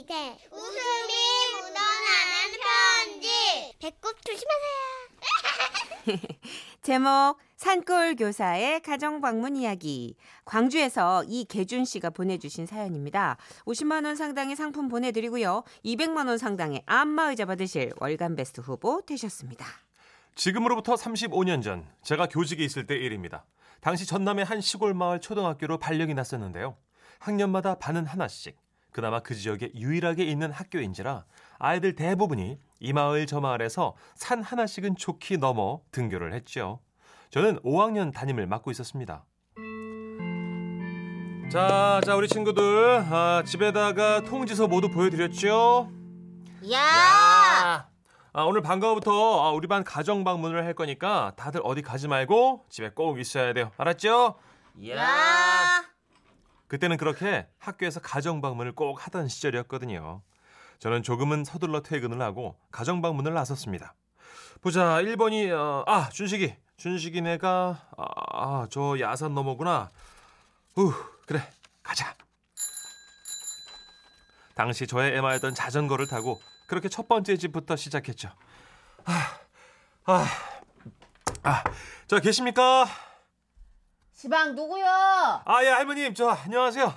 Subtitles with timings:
[0.00, 0.14] 시대
[0.50, 1.12] 웃음이
[1.52, 2.56] 묻어나는
[3.12, 3.28] 편지
[3.78, 4.70] 배꼽 조심하세요
[6.80, 10.16] 제목 산골 교사의 가정 방문 이야기.
[10.46, 13.36] 광주에서 이계준 씨가 보내주신 사연입니다.
[13.66, 15.64] 50만 원 상당의 상품 보내드리고요.
[15.84, 19.66] 200만 원 상당의 안마 의자 받으실 월간 베스트 후보 되셨습니다.
[20.34, 23.44] 지금으로부터 35년 전 제가 교직에 있을 때 일입니다.
[23.82, 26.78] 당시 전남의 한 시골 마을 초등학교로 발령이 났었는데요.
[27.18, 28.56] 학년마다 반은 하나씩.
[28.92, 31.24] 그나마 그 지역에 유일하게 있는 학교인지라
[31.58, 36.80] 아이들 대부분이 이 마을 저 마을에서 산 하나씩은 좋게 넘어 등교를 했죠.
[37.30, 39.24] 저는 5학년 담임을 맡고 있었습니다.
[41.50, 45.90] 자, 자 우리 친구들 아, 집에다가 통지서 모두 보여드렸죠?
[46.72, 47.88] 야
[48.32, 52.90] 아, 오늘 방과후부터 아, 우리 반 가정 방문을 할 거니까 다들 어디 가지 말고 집에
[52.90, 53.72] 꼭 있어야 돼요.
[53.76, 54.36] 알았죠?
[54.88, 55.59] 야
[56.70, 60.22] 그때는 그렇게 학교에서 가정 방문을 꼭 하던 시절이었거든요.
[60.78, 63.96] 저는 조금은 서둘러 퇴근을 하고 가정 방문을 나섰습니다.
[64.60, 69.90] 보자, 1번이 어, 아 준식이, 준식이네가 아, 아, 저 야산 너머구나.
[70.76, 70.92] 우
[71.26, 71.42] 그래
[71.82, 72.14] 가자.
[74.54, 78.30] 당시 저의 애마였던 자전거를 타고 그렇게 첫 번째 집부터 시작했죠.
[79.06, 79.40] 아,
[80.04, 80.24] 아,
[81.42, 81.64] 아,
[82.06, 82.86] 저 계십니까?
[84.20, 84.84] 시방 누구요?
[84.84, 86.92] 아, 예, 할머님, 저, 안녕하세요.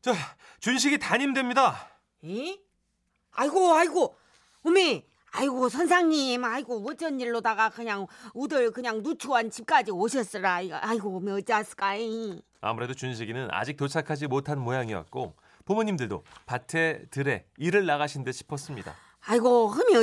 [0.00, 0.12] 저,
[0.60, 1.74] 준식이 담임됩니다.
[2.22, 2.56] 이?
[3.32, 4.16] 아이고, 아이고,
[4.64, 10.60] 어미, 아이고, 선상님, 아이고, 어쩐 일로다가 그냥 우들 그냥 누추한 집까지 오셨으라.
[10.70, 11.42] 아이고, 어미
[11.96, 12.40] 이.
[12.60, 18.94] 아무래도 준식이는 아직 도착하지 못한 모양이었고, 부모님들도 밭에, 들에 일을 나가신 듯 싶었습니다.
[19.24, 19.94] 아이고, 흠이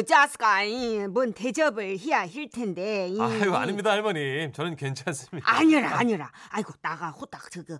[0.64, 1.08] 이.
[1.08, 3.09] 뭔 대접을 해야 할 텐데.
[3.09, 3.20] 이.
[3.20, 4.53] 아유, 아닙니다, 할머님.
[4.53, 5.52] 저는 괜찮습니다.
[5.52, 6.31] 아니라, 아니라.
[6.52, 7.78] 아이고, 나가 호딱 저거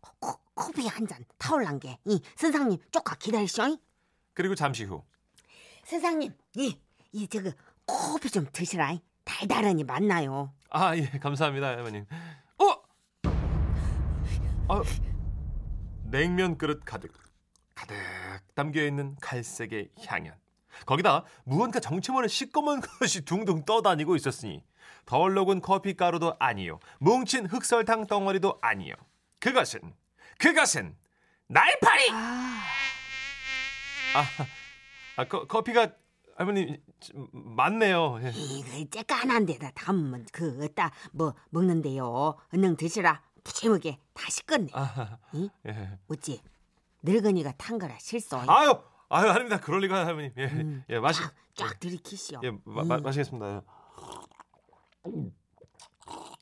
[0.00, 1.98] 코, 커피 한 잔 타올란 게.
[2.06, 2.78] 이, 선상님,
[3.18, 3.66] 기다리쇼.
[3.68, 3.78] 이.
[4.32, 5.02] 그리고 잠시 후,
[5.84, 6.78] 선상님, 이,
[7.12, 7.50] 이, 저거
[7.86, 8.92] 커피 좀 드시라.
[8.92, 9.00] 이.
[9.24, 10.54] 달달하니 맞나요?
[10.70, 12.06] 아, 예, 감사합니다, 할머님.
[12.58, 13.28] 어?
[14.70, 14.82] 아,
[16.04, 17.12] 냉면 그릇 가득,
[17.74, 17.94] 가득
[18.54, 20.34] 담겨 있는 갈색의 향연.
[20.86, 24.62] 거기다 무언가 정체모를 시꺼먼 것이 둥둥 떠다니고 있었으니
[25.06, 28.94] 덜록은 커피 가루도 아니요, 뭉친 흑설탕 덩어리도 아니요.
[29.40, 29.80] 그것은
[30.38, 30.96] 그것은
[31.46, 32.10] 날파리.
[32.12, 32.62] 아,
[35.16, 35.92] 아 커, 커피가
[36.36, 36.80] 할머니
[37.32, 38.20] 맞네요.
[38.22, 38.30] 예.
[38.30, 42.36] 이거 째깐한 데다 담으면 그 어따 뭐 먹는데요.
[42.52, 43.22] 얼른 드시라.
[43.42, 44.68] 부채먹게 다 식겠네.
[44.74, 45.48] 아, 이?
[45.66, 45.98] 예.
[46.08, 46.42] 어찌
[47.02, 48.36] 늙은이가 탄 거라 실수.
[48.36, 49.58] 아유, 아유, 아닙니다.
[49.60, 50.32] 그럴 리가 할머니.
[50.36, 50.84] 예, 음.
[50.90, 52.40] 예, 마시, 쫙, 쫙 들이키시오.
[52.44, 53.02] 예, 마, 마, 음.
[53.02, 53.62] 마시겠습니다.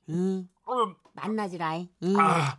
[0.08, 0.46] 이,
[1.14, 1.76] 만나지라.
[1.76, 2.16] 이.
[2.18, 2.58] 아,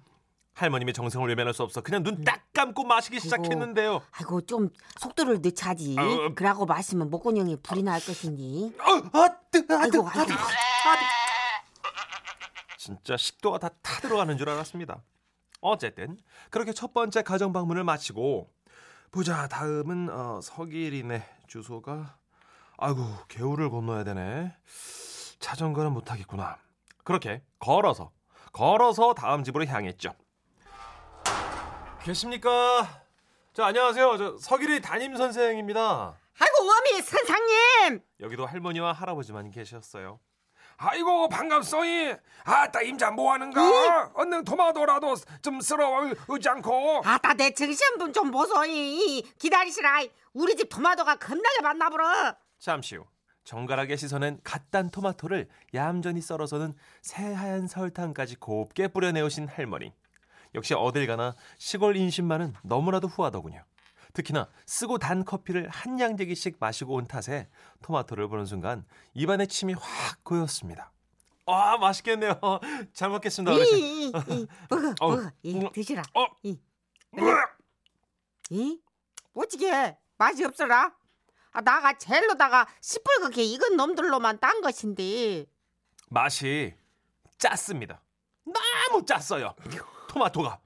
[0.54, 1.82] 할머님의 정성을 외면할 수 없어.
[1.82, 4.02] 그냥 눈 딱 감고 마시기 시작했는데요.
[4.12, 4.70] 아이고 좀
[5.00, 5.96] 속도를 늦차지.
[6.00, 6.34] 아유.
[6.36, 8.74] 그러고 마시면 목구멍에 불이 날 것이니.
[8.80, 10.26] 어, 아, 뜨, 아, 뜨, 아이고 아, 아이고.
[10.26, 10.34] 뜨.
[12.78, 15.04] 진짜 식도가 다 타들어가는 줄 알았습니다.
[15.62, 16.18] 어쨌든
[16.50, 18.50] 그렇게 첫 번째 가정 방문을 마치고
[19.12, 22.18] 보자 다음은 어, 서길이네 주소가.
[22.78, 24.54] 아이고 개울을 건너야 되네.
[25.40, 26.58] 자전거는 못 타겠구나.
[27.04, 28.12] 그렇게 걸어서
[28.52, 30.14] 걸어서 다음 집으로 향했죠.
[32.04, 33.02] 계십니까?
[33.54, 34.18] 자 안녕하세요.
[34.18, 36.16] 저 서길이 담임 선생입니다.
[36.40, 38.02] 아이고 어미 선상님.
[38.20, 40.20] 여기도 할머니와 할아버지만 계셨어요
[40.80, 45.90] 아이고 반갑소이 아따 임자 뭐하는가 얼른 토마토라도 좀 쓸어
[46.28, 49.24] 오지 않고 아따 내 정신분 좀 보소이.
[49.40, 50.04] 기다리시라.
[50.34, 52.36] 우리 집 토마토가 겁나게 많나 보러.
[52.60, 53.06] 잠시 후
[53.44, 59.94] 정갈하게 씻어낸 갓단 토마토를 얌전히 썰어서는 새하얀 설탕까지 곱게 뿌려내오신 할머니.
[60.54, 63.64] 역시 어딜 가나 시골 인심만은 너무나도 후하더군요.
[64.18, 67.48] 특히나 쓰고 단 커피를 한 양재기씩 마시고 온 탓에
[67.84, 68.84] 토마토를 보는 순간
[69.14, 70.92] 입안에 침이 확 고였습니다.
[71.46, 72.40] 아 맛있겠네요.
[72.94, 73.54] 잘 먹겠습니다.
[73.54, 75.32] 이, 이, 이, 먹어 어우, 먹어.
[75.44, 75.72] 이, 음.
[75.72, 76.02] 드시라.
[76.16, 76.26] 어.
[76.42, 76.60] 이.
[78.50, 78.82] 이?
[79.36, 80.96] 어찌게 맛이 없어라?
[81.52, 85.46] 아, 나가 젤로다가 시뻘겋게 익은 놈들로만 딴 것인데
[86.10, 86.74] 맛이
[87.38, 88.02] 짰습니다.
[88.46, 89.54] 너무 짰어요.
[90.10, 90.60] 토마토가.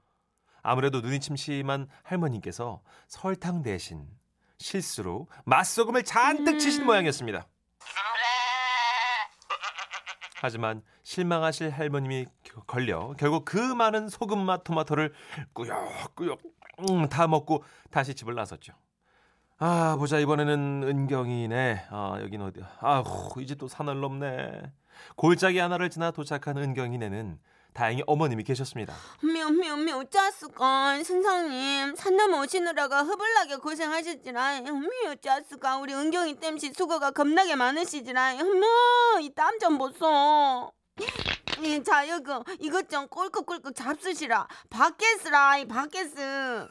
[0.64, 4.08] 아무래도 눈이 침침한 할머님께서 설탕 대신
[4.58, 7.48] 실수로 맛소금을 잔뜩 치신 모양이었습니다.
[10.44, 15.14] 하지만 실망하실 할머님이 겨- 걸려 결국 그 많은 소금 맛 토마토를
[15.54, 16.40] 꾸역꾸역
[16.90, 18.74] 음, 다 먹고 다시 집을 나섰죠.
[19.60, 21.86] 아 보자 이번에는 은경이네.
[21.92, 22.76] 아 여긴 어디야?
[22.80, 24.62] 아후 이제 또 산을 넘네.
[25.16, 27.40] 골짜기 하나를 지나 도착한 은경이네는
[27.74, 28.94] 다행히 어머님이 계셨습니다.
[29.24, 37.56] 미미미 짜스가 선생님 산 넘어 오시느라가 흐블나게 고생하셨지라 미 짜스가 우리 은경이 땜시 수고가 겁나게
[37.56, 40.72] 많으시지라 어머 이땀 좀 보소.
[41.64, 44.48] 이 자여그 이것 좀 꼴깍꼴깍 잡수시라.
[44.70, 46.68] 밖에스라 이 밖에스.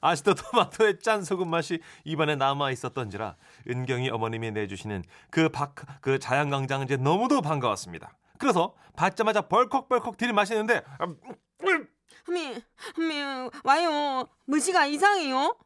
[0.00, 3.36] 아직도 토마토의 짠 소금 맛이 입안에 남아 있었던지라
[3.68, 8.14] 은경이 어머님이 내주시는 그 박그 자양강장제 너무도 반가웠습니다.
[8.38, 11.18] 그래서 받자마자 벌컥벌컥 들이마시는데 음,
[11.66, 11.88] 음,
[12.28, 12.62] 미,
[12.96, 13.22] 미,
[13.64, 14.28] 와요.
[14.46, 15.56] 무시가 이상해요?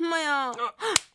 [0.00, 0.52] 엄마야.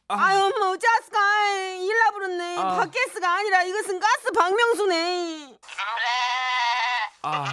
[0.07, 0.15] 아.
[0.15, 2.57] 아유, 뭐, 짜스가, 일라 부르네.
[2.57, 2.75] 아.
[2.75, 5.57] 밖에스가 아니라 이것은 가스 박명수네.
[7.23, 7.45] 아,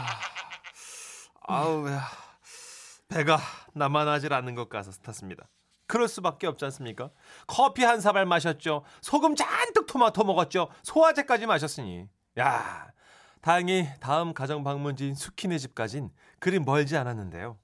[1.42, 2.08] 아우, 야.
[3.08, 3.38] 배가
[3.74, 5.48] 나만하질 않는 것 같았습니다.
[5.86, 7.10] 그럴 수밖에 없지 않습니까?
[7.46, 8.84] 커피 한 사발 마셨죠.
[9.00, 10.68] 소금 잔뜩 토마토 먹었죠.
[10.82, 12.06] 소화제까지 마셨으니.
[12.38, 12.90] 야,
[13.40, 17.58] 다행히 다음 가정 방문지인 수키네 집까진 그리 멀지 않았는데요.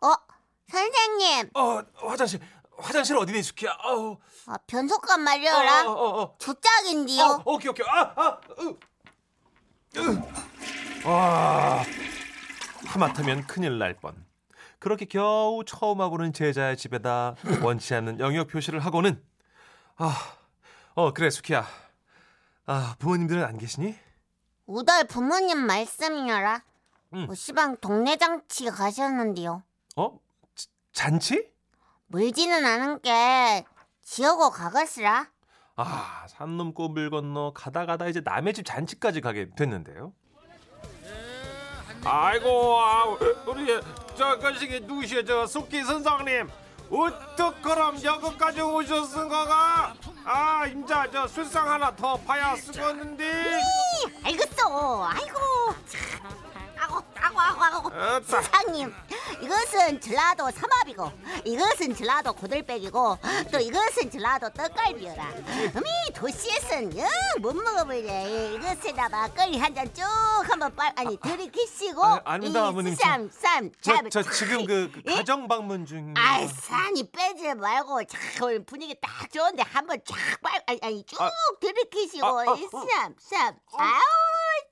[0.00, 0.14] 어,
[0.68, 1.50] 선생님.
[1.54, 2.40] 어, 화장실,
[2.78, 3.76] 화장실 어디니 수키야?
[3.84, 4.12] 어우,
[4.46, 5.86] 어, 변속감 어, 말려라.
[5.86, 6.36] 어, 어, 어.
[6.38, 7.24] 조짝인데요.
[7.24, 7.86] 어, 오케이 오케이.
[7.88, 8.76] 아, 아, 으.
[9.96, 11.08] 으.
[11.08, 11.82] 와.
[12.86, 14.24] 하마터면 큰일 날 뻔.
[14.78, 19.20] 그렇게 겨우 처음 와보는 제자의 집에다 원치 않는 영역 표시를 하고는
[19.96, 20.16] 아,
[20.94, 21.66] 어 그래 수키야.
[22.70, 23.94] 아 부모님들은 안 계시니?
[24.66, 26.62] 우덜 부모님 말씀이여라.
[27.14, 27.24] 응.
[27.24, 29.62] 뭐 시방 동네 장치 가셨는데요.
[29.96, 30.20] 어?
[30.54, 31.50] 자- 잔치?
[32.08, 33.64] 물지는 않은 게
[34.02, 35.28] 지어고 가겠으라.
[35.76, 40.12] 아, 산 넘고 물 건너 가다 가다 이제 남의 집 잔치까지 가게 됐는데요.
[42.04, 43.04] 아이고 아,
[43.46, 43.80] 우리
[44.14, 46.48] 저 거시기 누구시여 저 숙기 선생님
[46.90, 49.94] 어떡그럼 여기까지 오셨은가가
[50.30, 53.60] 아 임자 저 술상 하나 더 파야 쓰겠는데
[54.24, 55.04] 알겠어.
[55.06, 55.38] 아이고.
[55.88, 56.28] 참.
[56.78, 57.88] 아고 아고 아고 아고.
[57.88, 58.20] 어따.
[58.42, 58.94] 세상님,
[59.42, 61.12] 이것은 전라도 삼합이고,
[61.44, 63.18] 이것은 전라도 고들빼기고,
[63.52, 65.24] 또 이것은 전라도 떡갈비여라.
[65.76, 68.28] 어미 도시에선 영못 먹어버려.
[68.54, 70.02] 이것에다 막걸리 한잔 쭉
[70.42, 72.94] 한번 빨 아니 들이키시고, 아, 아닙니다, 어머님.
[72.96, 76.14] 저- 쌈쌈 저, 저 지금 그, 그 가정 방문 중.
[76.16, 81.20] 아이 산이 빼지 말고 자 오늘 분위기 딱 좋은데 한번 쫙 빨 아니, 아니 쭉
[81.20, 81.30] 아.
[81.60, 84.00] 들이키시고 아, 아, 쌈쌈 아우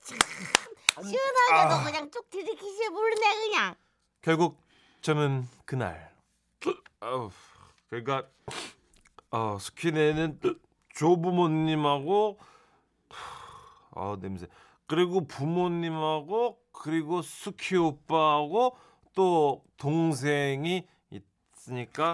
[0.05, 3.75] 참 시원하게도 그냥 쭉 들이키시 부르네 그냥
[4.27, 4.61] 결국
[4.99, 6.11] 저는 그날
[6.99, 7.29] 어,
[7.89, 8.27] 그러니까
[9.31, 10.41] 어, 스키네는
[10.89, 12.37] 조부모님하고
[13.95, 14.47] 아 냄새.
[14.85, 18.75] 그리고 부모님하고 그리고 스키 오빠하고
[19.15, 22.11] 또 동생이 있으니까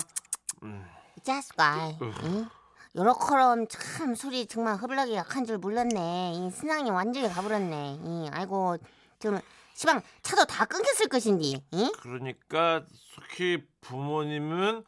[0.62, 0.86] 음,
[1.18, 2.48] 이 자식아 응?
[2.96, 6.34] 요렇게럼 참 술이 정말 흐블하게 약한 줄 몰랐네.
[6.36, 8.02] 이 신랑이 완전히 가버렸네.
[8.04, 8.78] 이 아이고
[9.18, 9.40] 지금
[9.74, 11.92] 시방 차도 다 끊겼을 것인디 응?
[12.02, 12.86] 그러니까
[13.16, 14.84] 스키 부모님은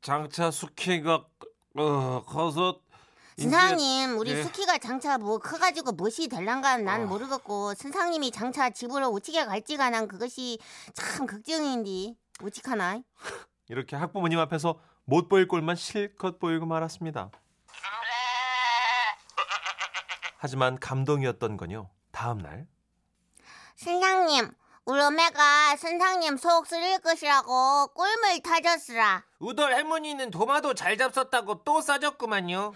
[0.00, 1.26] 장차 스키가
[1.78, 2.80] 어, 커서
[3.38, 4.42] 선상님 우리 예.
[4.42, 7.06] 스키가 장차 뭐 커가지고 무엇이 될란가 난 어.
[7.06, 10.58] 모르겠고 선상님이 장차 집으로 어찌게 갈지가 난 그것이
[10.94, 13.00] 참 걱정인디 어찌하나
[13.68, 17.30] 이렇게 학부모님 앞에서 못 보일 꼴만 실컷 보이고 말았습니다.
[20.38, 21.90] 하지만 감동이었던 건요.
[22.12, 22.66] 다음 날
[23.76, 24.50] 선상님
[24.86, 32.72] 우리 어매가 선상님 속 쓰릴 것이라고 꿀물 타졌으라 우덜 할머니는 도마도 잘 잡섰다고 또 싸졌구만요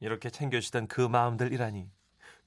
[0.00, 1.90] 이렇게 챙겨주시던 그 마음들이라니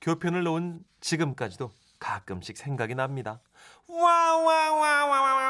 [0.01, 3.41] 교편을 놓은 지금까지도 가끔씩 생각이 납니다.
[3.87, 5.41] 와와와와와와와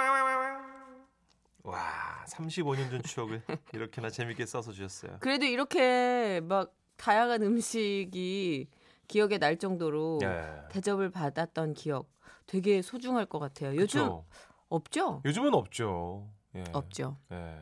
[1.63, 3.41] 와 35년 전 추억을
[3.71, 5.17] 이렇게나 재밌게 써서 주셨어요.
[5.19, 8.67] 그래도 이렇게 막 다양한 음식이
[9.11, 10.63] 기억에 날 정도로 예.
[10.69, 12.09] 대접을 받았던 기억
[12.47, 13.75] 되게 소중할 것 같아요.
[13.75, 14.25] 요즘 그쵸?
[14.69, 15.21] 없죠?
[15.25, 16.29] 요즘은 없죠.
[16.55, 16.63] 예.
[16.71, 17.17] 없죠.
[17.33, 17.57] 예.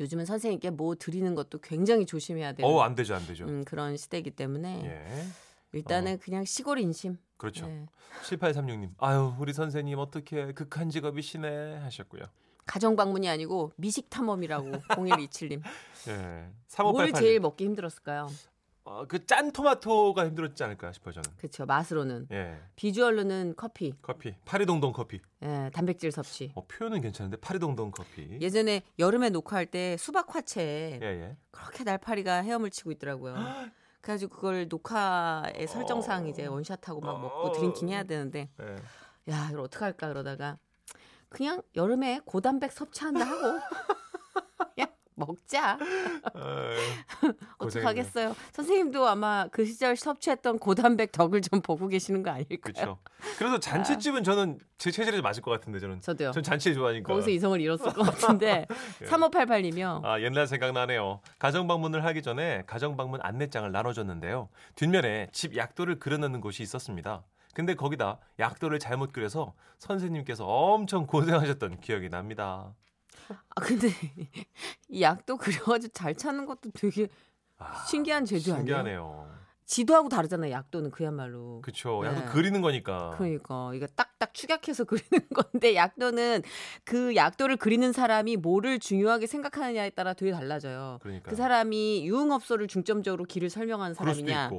[0.00, 3.44] 요즘은 선생님께 뭐 드리는 것도 굉장히 조심해야 되는 어, 안 되죠, 안 되죠.
[3.44, 5.26] 음, 그런 시대이기 때문에 예.
[5.72, 7.18] 일단은 그냥 시골 인심.
[7.36, 7.66] 그렇죠.
[7.66, 7.84] 네.
[8.22, 8.94] 7836님.
[8.98, 12.22] 아유, 우리 선생님 어떻게 극한 직업이시네 하셨고요.
[12.64, 15.62] 가정 방문이 아니고 미식 탐험이라고 0127님.
[16.08, 16.12] 예.
[16.14, 17.20] 뭘 3588.
[17.20, 18.28] 제일 먹기 힘들었을까요?
[18.86, 21.30] 어, 그 짠 토마토가 힘들었지 않을까 싶어요, 저는.
[21.38, 21.64] 그렇죠.
[21.64, 22.60] 맛으로는 예.
[22.76, 24.34] 비주얼로는 커피, 커피.
[24.44, 25.20] 파리동동 커피.
[25.42, 26.52] 예, 단백질 섭취.
[26.54, 28.38] 어, 표현은 괜찮은데 파리동동 커피.
[28.42, 31.36] 예전에 여름에 녹화할 때 수박 화채에 예, 예.
[31.50, 33.34] 그렇게 날파리가 헤엄을 치고 있더라고요.
[34.02, 39.32] 그래가지고 그걸 녹화의 설정상 이제 원샷하고 막 먹고 drinking 해야 되는데 예.
[39.32, 40.58] 야 이걸 어떡 할까 그러다가
[41.30, 43.58] 그냥 여름에 고단백 섭취한다 하고
[45.14, 45.78] 먹자.
[47.58, 48.34] 어떡하겠어요.
[48.52, 52.58] 선생님도 아마 그 시절 섭취했던 고단백 덕을 좀 보고 계시는 거 아닐까요?
[52.60, 52.98] 그렇죠.
[53.38, 56.00] 그래서 잔치집은 저는 제 체질에 맞을 것 같은데 저는.
[56.00, 56.32] 저도요.
[56.32, 57.12] 전 잔치 좋아하니까.
[57.12, 58.66] 거기서 이성을 잃었을 것 같은데
[59.02, 59.06] 예.
[59.06, 60.04] 3588님이요.
[60.04, 61.20] 아, 옛날 생각나네요.
[61.38, 64.48] 가정 방문을 하기 전에 가정 방문 안내장을 나눠줬는데요.
[64.74, 67.22] 뒷면에 집 약도를 그려놓는 곳이 있었습니다.
[67.54, 72.74] 근데 거기다 약도를 잘못 그려서 선생님께서 엄청 고생하셨던 기억이 납니다.
[73.28, 73.88] 아 근데
[74.88, 77.08] 이 약도 그려가지고 잘 찾는 것도 되게
[77.58, 78.56] 아, 신기한 제도 아니에요?
[78.58, 79.34] 신기하네요.
[79.66, 80.50] 지도하고 다르잖아요.
[80.50, 81.62] 약도는 그야말로.
[82.02, 82.08] 네.
[82.08, 83.14] 약도 그리는 거니까.
[83.16, 86.42] 그러니까 이거 딱딱 축약해서 그리는 건데 약도는
[86.84, 90.98] 그 약도를 그리는 사람이 뭐를 중요하게 생각하느냐에 따라 되게 달라져요.
[91.00, 91.30] 그러니까.
[91.30, 94.50] 그 사람이 유흥업소를 중점적으로 길을 설명하는 사람이냐.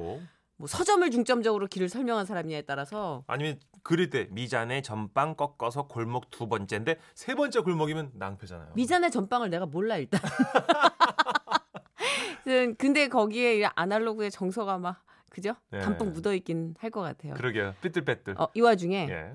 [0.58, 3.60] 뭐 서점을 중점적으로 길을 설명하는 사람이냐에 따라서 아니면
[4.10, 8.70] 때 미잔에 전빵 꺾어서 골목 두 번째인데 세 번째 골목이면 낭패잖아요.
[8.74, 10.20] 미잔의 전빵을 내가 몰라 일단.
[12.48, 15.54] 음, 근데 거기에 이 아날로그의 정서가 막 그죠?
[15.70, 15.80] 네.
[15.80, 17.34] 담뿍 묻어 있긴 할 것 같아요.
[17.34, 17.74] 그러게요.
[17.82, 18.36] 삐뚤빼뚤.
[18.38, 19.34] 어, 이 와중에 예.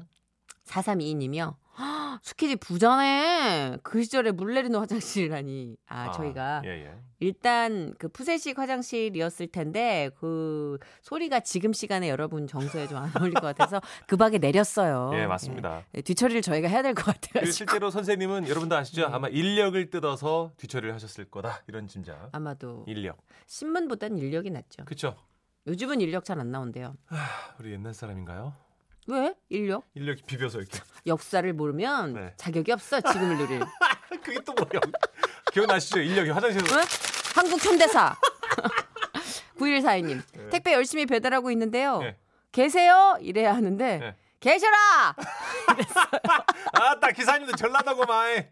[0.66, 1.56] 4322님이요.
[2.24, 3.78] 스키지 부자네.
[3.84, 5.78] 그 시절에 물 내리는 화장실이라니.
[5.88, 6.94] 아, 아, 저희가 예, 예.
[7.20, 13.42] 일단 그 푸세식 화장실이었을 텐데 그 소리가 지금 시간에 여러분 정서에 좀 안 어울릴 것
[13.42, 15.12] 같아서 그 방에 내렸어요.
[15.16, 15.84] 예, 맞습니다.
[15.96, 17.50] 예, 뒤처리를 저희가 해야 될 것 같아요.
[17.50, 19.08] 실제로 선생님은 여러분도 아시죠?
[19.08, 19.14] 네.
[19.14, 21.62] 아마 인력을 뜯어서 뒤처리를 하셨을 거다.
[21.68, 22.30] 이런 짐작.
[22.34, 23.18] 아마도 인력.
[23.48, 24.84] 신문보단 인력이 낫죠.
[24.86, 25.16] 그쵸?
[25.68, 26.96] 요즘은 인력 잘 안 나온대요.
[27.60, 28.54] 우리 옛날 사람인가요?
[29.12, 29.36] 왜?
[29.50, 29.84] 인력?
[29.94, 30.80] 인력이 비벼서 이렇게.
[31.06, 32.34] 역사를 모르면 네.
[32.38, 33.60] 자격이 없어 지금을 누릴.
[34.24, 34.82] 그게 또 뭐야?
[35.52, 36.00] 기억나시죠?
[36.00, 36.76] 인력이 화장실에서.
[36.80, 36.82] 응?
[37.36, 38.16] 한국 현대사.
[39.60, 40.22] 9142님.
[40.34, 40.50] 네.
[40.50, 42.00] 택배 열심히 배달하고 있는데요.
[42.00, 42.18] 네.
[42.54, 43.18] 계세요?
[43.22, 44.16] 이래야 하는데 네.
[44.40, 45.16] 계셔라!
[46.74, 48.50] 아따 기사님도 전라도구만.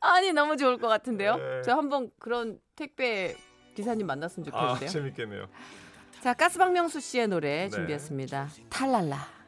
[0.00, 1.36] 아니 너무 좋을 것 같은데요.
[1.36, 1.62] 네.
[1.62, 3.34] 저 한번 그런 택배
[3.74, 4.88] 기사님 만났으면 아 좋겠는데요.
[4.90, 5.48] 재밌겠네요.
[6.22, 7.68] 자 가스박명수 씨의 노래 네.
[7.70, 8.48] 준비했습니다.
[8.70, 9.35] 탈랄라.